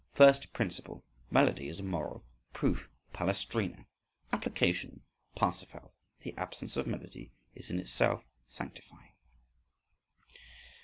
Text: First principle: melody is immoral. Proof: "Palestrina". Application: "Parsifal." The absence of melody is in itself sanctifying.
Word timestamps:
First 0.21 0.51
principle: 0.51 1.03
melody 1.29 1.67
is 1.67 1.79
immoral. 1.79 2.25
Proof: 2.53 2.89
"Palestrina". 3.13 3.85
Application: 4.33 5.01
"Parsifal." 5.35 5.93
The 6.21 6.33
absence 6.37 6.75
of 6.75 6.87
melody 6.87 7.31
is 7.53 7.69
in 7.69 7.77
itself 7.77 8.25
sanctifying. 8.47 9.13